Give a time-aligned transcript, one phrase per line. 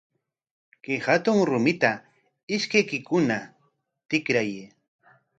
[0.85, 1.91] Kay hatun rumita
[2.57, 3.37] ishkaykikuna
[4.09, 4.61] tikrayay.